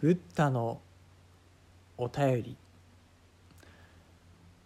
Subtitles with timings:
[0.00, 0.80] ブッダの
[1.96, 2.56] お便り。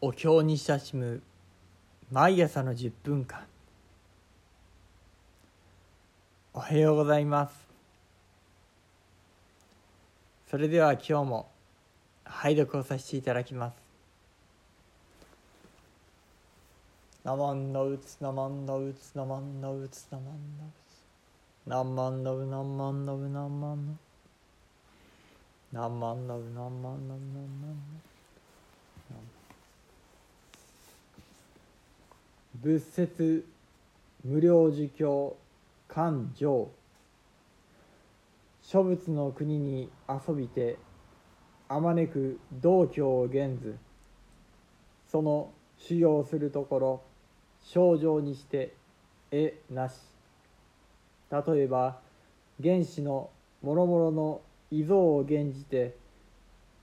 [0.02, 1.22] お経に親しむ
[2.10, 3.40] 毎朝の10分間。
[6.52, 7.54] おはようございます。
[10.50, 11.48] それでは今日も
[12.24, 13.76] 拝読をさせていただきます。
[17.24, 21.00] ナマンノウツナマンノウツナマンノウツナマンノウツ。
[21.66, 24.11] ナマンノウナマンノウナマンノウ。
[25.72, 29.16] 何万の何万の何万の
[32.62, 33.46] 仏説
[34.24, 35.36] 無料儒教
[35.88, 36.70] 勘定
[38.62, 40.78] 諸仏の国に遊びて
[41.68, 43.76] あまねく道教を現ず
[45.10, 47.02] その修行するところ
[47.64, 48.74] 症状にして
[49.30, 49.94] 絵なし。
[51.32, 51.96] 例えば
[52.62, 53.30] 原始の
[53.62, 55.94] 諸々の異像を減じて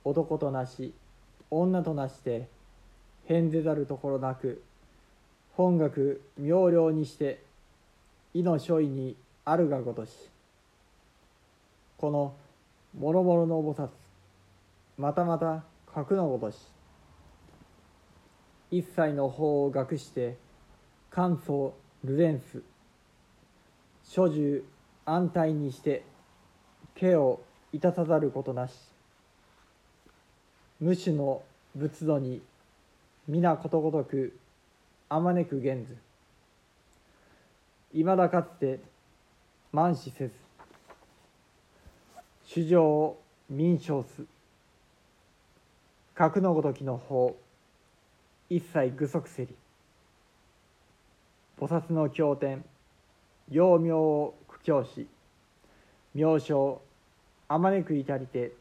[0.05, 0.93] 男となし
[1.49, 2.48] 女となして
[3.26, 4.62] 変ぜざるところなく
[5.54, 7.41] 本学妙量にして
[8.35, 10.12] 意の所意にあるがごとし
[11.98, 12.34] この
[12.99, 13.90] 諸々の菩薩
[14.99, 16.57] またまた格のごとし
[18.70, 20.37] 一切の法を学して
[21.09, 22.62] 簡素ルレンス
[24.03, 24.62] 諸獣
[25.05, 26.03] 安泰にして
[26.93, 27.41] 毛を
[27.73, 28.73] いたさざることなし。
[30.79, 31.41] 無種の
[31.75, 32.41] 仏度に
[33.27, 34.37] 皆ことごとく
[35.09, 35.97] あまねく現ず
[37.93, 38.79] いまだかつて
[39.73, 40.34] 満死せず
[42.45, 44.23] 主情を民称す。
[46.15, 47.35] 格のごときの法
[48.49, 49.55] 一切具足せり。
[51.59, 52.63] 菩薩の経典
[53.51, 55.07] 幼名を苦境し
[56.15, 56.81] 名称
[57.50, 58.54] あまねく至りて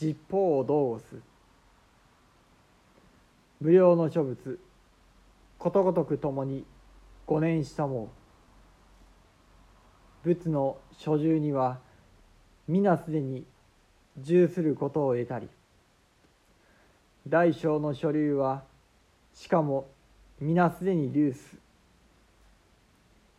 [0.00, 1.04] 実法を道をす。
[3.60, 4.58] 無料の諸仏
[5.58, 6.64] ことごとくともに
[7.26, 8.10] 五年したも
[10.22, 11.78] 仏の所住には
[12.68, 13.44] 皆すでに
[14.18, 15.48] 従することを得たり
[17.28, 18.62] 大小の所流は
[19.34, 19.88] しかも
[20.40, 21.58] 皆すでに流す。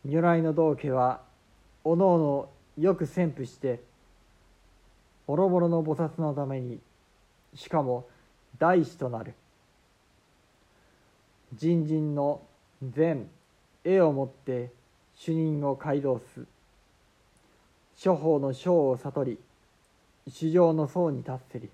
[0.04, 1.20] 如来の道家は
[1.84, 2.48] おのおの
[2.78, 3.80] よく宣布して
[5.26, 6.80] ボロボロの菩薩のために
[7.54, 8.06] しかも
[8.58, 9.34] 大師となる。
[11.54, 12.40] 人人の
[12.82, 13.28] 善
[13.84, 14.70] 絵をもって
[15.14, 16.46] 主任を街道す。
[17.96, 19.38] 諸法の章を悟り
[20.28, 21.70] 主情の層に達せり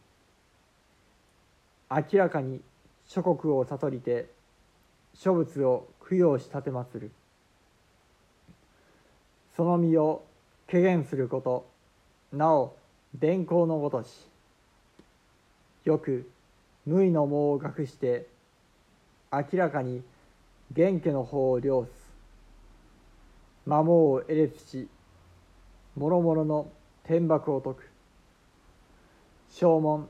[1.91, 2.61] 明らかに
[3.07, 4.27] 諸国を悟りて
[5.15, 7.11] 諸仏を供養し立てまする。
[9.57, 10.23] その身を
[10.69, 11.67] 軽減すること。
[12.31, 12.77] なお
[13.15, 14.09] 電光のごとし
[15.85, 16.31] よく
[16.87, 18.27] 無為の網を隠して
[19.33, 20.03] 明らかに
[20.73, 21.91] 元家の方を領す。
[23.65, 24.89] 摩耗を得列し
[25.97, 26.71] もろもろの
[27.05, 27.91] 天幕を解く。
[29.51, 30.09] 正門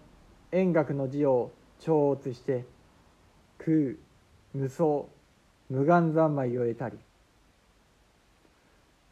[0.52, 1.50] 円覚の字を
[1.80, 2.64] 超越して
[3.58, 3.96] 空
[4.54, 5.06] 無双
[5.70, 6.98] 無眼三昧を得たり。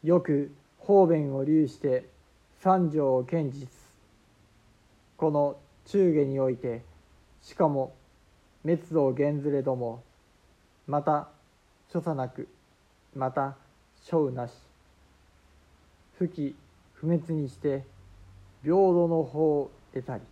[0.03, 2.09] よく方便を流して
[2.66, 3.69] 三条堅実
[5.16, 6.82] この中下において
[7.41, 7.94] しかも
[8.65, 10.03] 滅道源ずれども
[10.88, 11.28] また
[11.93, 12.49] 所作なく
[13.15, 13.54] また
[14.03, 14.50] 所有なし。
[16.19, 16.56] 不起
[16.94, 17.84] 不滅にして
[18.65, 20.22] 平等の法を得たり。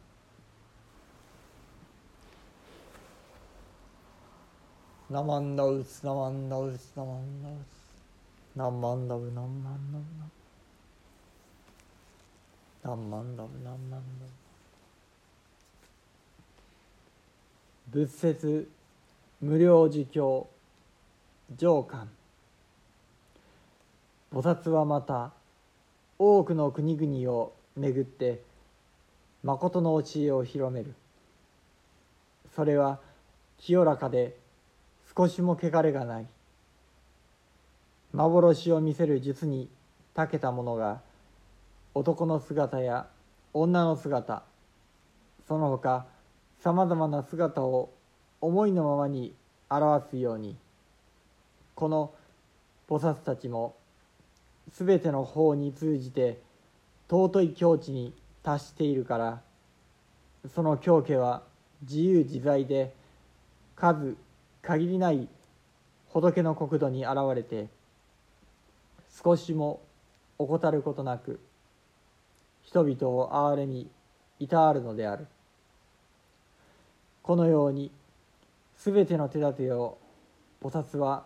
[5.08, 7.52] なまんだうつなまんだうつなまんだう
[8.52, 10.33] つなまんだうなまんだうなまんだう
[12.84, 13.96] 何万ダブ何万ダ
[17.90, 18.68] ブ仏説
[19.40, 20.46] 無料儒教
[21.56, 22.08] 上巻
[24.32, 25.32] 菩薩はまた
[26.18, 28.42] 多くの国々を巡って
[29.42, 30.94] 誠の教えを広める。
[32.56, 32.98] それは
[33.58, 34.36] 清らかで
[35.16, 36.26] 少しも汚れがない。
[38.12, 39.68] 幻を見せる術に
[40.14, 41.00] 長けた者が
[41.94, 43.06] 男の姿や
[43.52, 44.42] 女の姿。
[45.46, 46.06] その他
[46.60, 47.90] さまざまな姿を
[48.40, 49.34] 思いのままに
[49.70, 50.56] 表すように。
[51.74, 52.12] この
[52.88, 53.76] 菩薩たちも
[54.72, 56.40] 全ての法に通じて
[57.08, 58.12] 尊い境地に
[58.42, 59.40] 達しているから
[60.54, 61.42] その境家は
[61.82, 62.92] 自由自在で
[63.76, 64.16] 数
[64.62, 65.28] 限りない
[66.10, 67.66] 仏の国土に現れて
[69.22, 69.80] 少しも
[70.38, 71.40] 怠ることなく
[72.64, 73.88] 人々を憐れみ
[74.38, 75.26] いたあるのである。
[77.22, 77.90] このように
[78.76, 79.98] すべての手立てを
[80.62, 81.24] 菩薩は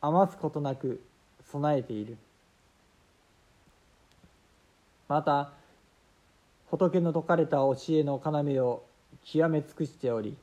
[0.00, 1.02] 余すことなく
[1.50, 2.16] 備えている。
[5.08, 5.52] また
[6.70, 8.20] 仏の説かれた教えの
[8.52, 8.86] 要を
[9.24, 10.36] 極め尽くしており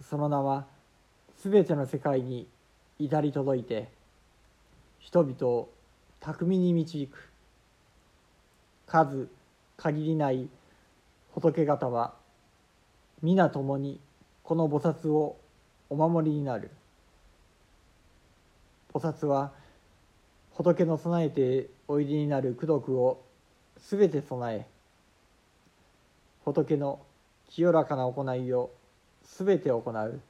[0.00, 0.66] その名は
[1.40, 2.46] すべての世界に
[2.98, 3.88] 至り届いて
[4.98, 5.68] 人々を
[6.20, 7.33] 巧みに導く。
[8.86, 9.28] 数
[9.76, 10.48] 限りない
[11.32, 12.14] 仏方は
[13.22, 14.00] 皆共に
[14.42, 15.36] この菩薩を
[15.90, 16.70] お守りになる。
[18.92, 19.52] 菩薩は
[20.52, 23.22] 仏の備えておいでになる功徳を
[23.78, 24.66] すべて備え
[26.44, 27.00] 仏の
[27.48, 28.70] 清らかな行いを
[29.24, 30.20] すべて行う。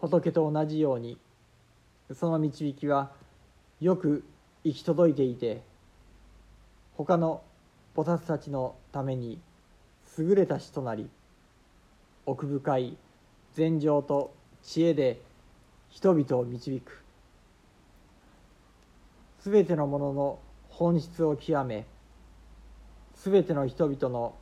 [0.00, 1.18] 仏と同じように
[2.14, 3.10] その導きは
[3.80, 4.24] よく
[4.64, 5.62] 行き届いていて
[6.96, 7.42] 他の
[7.94, 9.38] 菩薩たちのために
[10.18, 11.10] 優れた師となり
[12.24, 12.96] 奥深い
[13.52, 14.32] 禅情と
[14.62, 15.20] 知恵で
[15.90, 17.02] 人々を導く。
[19.40, 20.38] すべてのものの
[20.70, 21.86] 本質を極め
[23.14, 24.34] すべての人々の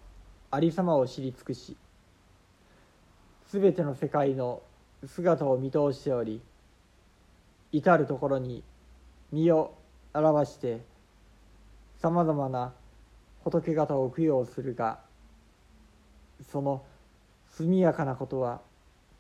[0.51, 1.77] ありさまを知り尽くし
[3.49, 4.63] すべての世界の
[5.07, 6.41] 姿を見通しており
[7.71, 8.63] 至る所に
[9.31, 9.75] 身を
[10.15, 10.81] 表して
[12.05, 12.75] さまざまな
[13.45, 14.99] 仏方を供養するが
[16.53, 16.85] その
[17.49, 18.61] 速やかなことは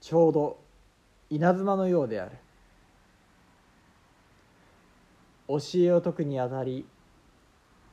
[0.02, 0.58] ちょうど
[1.30, 2.32] 稲妻のようである。
[5.48, 6.84] 教えを説くにあたり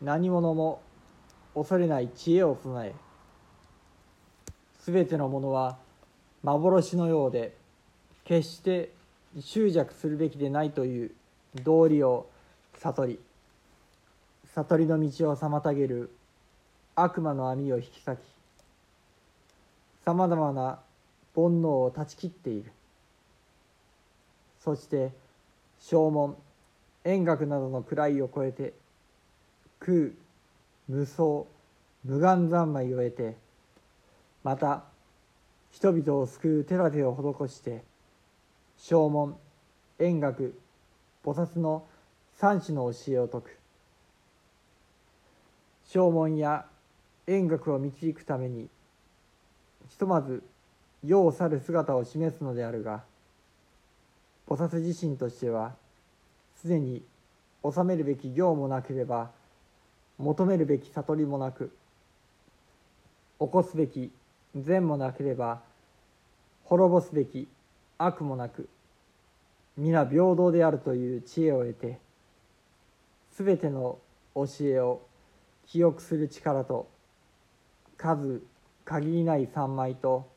[0.02, 0.82] 何者も
[1.56, 2.94] 恐れない知恵を備え
[4.82, 5.78] すべてのものは
[6.44, 7.56] 幻のようで
[8.26, 8.92] 決して
[9.40, 11.12] 執着するべきでないという
[11.64, 12.30] 道理を
[12.74, 13.20] 悟り
[14.56, 16.10] 悟りの道を妨げる
[16.96, 18.20] 悪魔の網を引き裂き
[20.04, 20.80] さまざまな
[21.36, 22.72] 煩悩を断ち切っている。
[24.60, 25.12] そして
[25.80, 26.36] 正門
[27.06, 28.74] 円覚などの位を超えて
[29.80, 30.10] 空
[30.88, 31.48] 無双
[32.04, 33.38] 無眼三昧を得て
[34.44, 34.84] また
[35.72, 37.84] 人々を救う手立てを施して
[38.78, 39.38] 正門
[40.00, 40.60] 円覚
[41.24, 41.86] 菩薩の
[42.36, 43.61] 三種の教えを説く。
[45.92, 46.66] 正門や
[47.28, 48.70] 円覚を導くために
[49.90, 50.42] ひとまず
[51.06, 53.04] 世を去る姿を示すのであるが
[54.48, 55.74] 菩薩自身としては
[56.62, 57.04] すでに
[57.62, 59.32] 治めるべき行もなければ
[60.18, 61.76] 求めるべき悟りもなく
[63.42, 64.12] 起こすべき
[64.56, 65.60] 善もなければ
[66.64, 67.50] 滅ぼすべき
[67.98, 68.70] 悪もなく
[69.76, 72.00] 皆平等であるという知恵を得て
[73.38, 73.98] 全ての
[74.36, 75.02] 教えを
[75.68, 76.90] 記憶する力と
[77.98, 78.42] 数
[78.86, 80.28] 限りない三昧と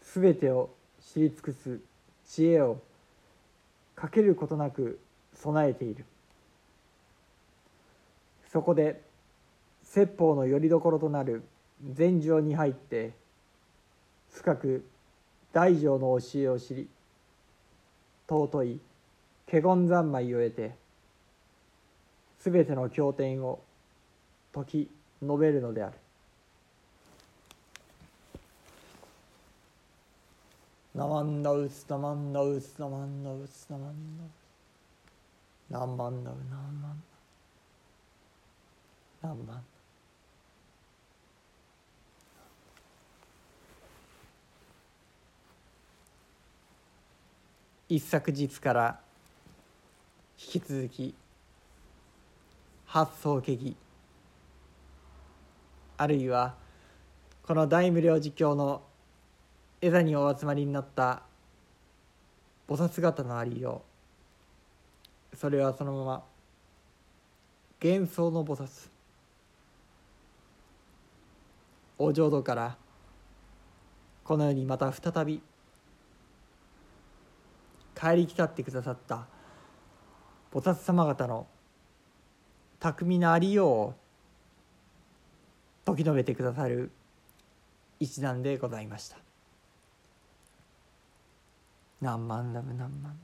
[0.00, 1.80] 全てを知り尽くす
[2.26, 2.80] 知恵を
[3.94, 4.98] かけることなく
[5.34, 6.04] 備えている。
[8.52, 9.00] そこで
[9.82, 11.42] 説法のよりどころとなる
[11.92, 13.12] 禅定に入って
[14.30, 14.84] 深く
[15.52, 16.88] 大乗の教えを知り
[18.28, 18.80] 尊い
[19.50, 20.74] 華厳三昧を得て
[22.38, 23.60] すべての経典を
[24.54, 24.90] 説き
[25.22, 25.94] 述べるのである。
[30.94, 34.50] ナマンダウスナマンダウスナマンダウスナマンダウス
[35.70, 37.02] 何万だ何万
[39.22, 39.62] 何万
[47.88, 49.00] 一昨日から
[50.38, 51.14] 引き続き
[52.86, 53.76] 発想決議
[56.00, 56.54] あるいは
[57.42, 58.80] この大無量寿経の
[59.82, 61.20] 枝座にお集まりになった
[62.66, 63.82] 菩薩方のありよ
[65.30, 65.36] う。
[65.36, 66.24] それはそのまま
[67.84, 68.88] 幻想の菩薩。
[71.98, 72.78] お浄土から
[74.24, 75.42] この世にまた再び
[77.94, 79.26] 帰り来ってくださった
[80.50, 81.46] 菩薩様方の
[82.78, 83.99] 巧みなありようを
[85.86, 86.90] 説き述べてくださる
[87.98, 89.16] 一段でございました。
[92.00, 93.14] 何万ダム何万ダム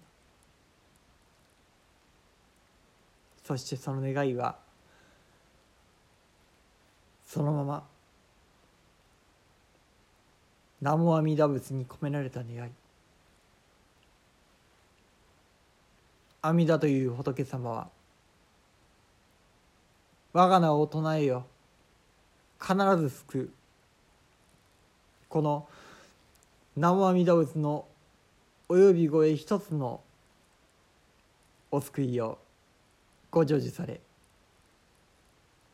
[3.43, 4.59] そしてその願いは
[7.25, 7.85] そのまま
[10.81, 12.71] 南無阿弥陀仏に込められた願い。
[16.43, 17.89] 阿弥陀という仏様は
[20.33, 21.47] 我が名を唱えよ。
[22.61, 23.51] 必ず救う。
[25.29, 25.69] この
[26.77, 27.87] 南無阿弥陀仏の
[28.69, 30.01] お呼び声一つの
[31.71, 32.39] お救いを
[33.31, 34.01] ご成就され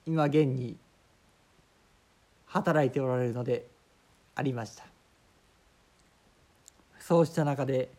[0.07, 0.77] 今現に
[2.47, 3.67] 働いておられるので
[4.35, 4.85] ありました。
[6.99, 7.91] そうした中で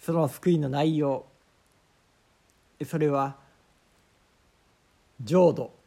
[0.00, 1.26] その救いの内容
[2.84, 3.36] それは
[5.22, 5.85] 浄土。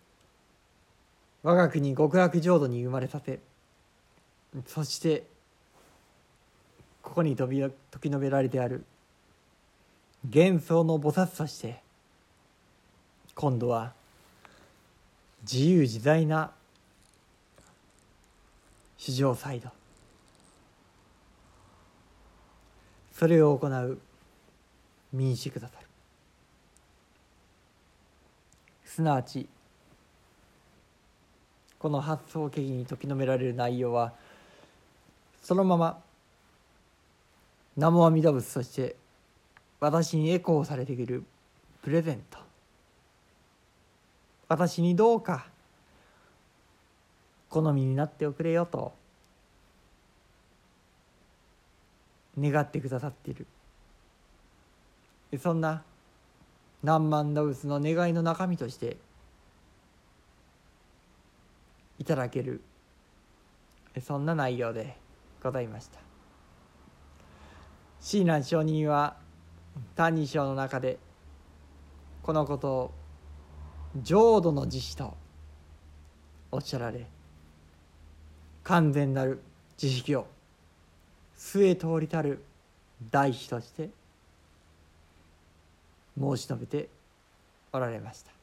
[1.44, 3.40] 我が国極楽浄土に生まれさせ
[4.66, 5.24] そして
[7.02, 8.84] ここに飛び時述べられてある
[10.24, 11.82] 幻想の菩薩として
[13.36, 13.94] 今度は
[15.44, 16.52] 自由自在な
[18.98, 19.70] 史上サイド
[23.14, 24.00] それを行う
[25.12, 25.88] 民主くださる。
[28.86, 29.48] すなわち
[31.80, 34.14] この発想決議に時のめられる内容は
[35.42, 35.98] そのまま
[37.78, 38.98] 南無阿弥陀仏として
[39.80, 41.24] 私にエコーされてくる
[41.82, 42.38] プレゼント。
[44.50, 45.46] 私にどうか
[47.50, 48.92] 好みになっておくれよと
[52.38, 53.48] 願ってくださっている。
[55.40, 55.84] そんな
[56.84, 58.98] 何万動物の願いの中身として
[62.00, 62.62] いただける。
[64.02, 64.98] そんな内容で
[65.44, 66.00] ございました。
[68.02, 69.18] 親鸞上人は
[69.96, 70.98] 「歎異抄」の中で
[72.24, 72.92] このことを
[74.02, 75.18] 浄土の慈悲と
[76.52, 77.06] おっしゃられ
[78.64, 79.42] 完全なる
[79.78, 80.28] 慈悲を
[81.36, 82.44] 末通りたる
[83.12, 83.90] 大悲として
[86.20, 86.90] 申し述べて
[87.72, 88.39] おられました。